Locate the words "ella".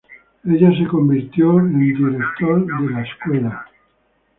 0.47-0.71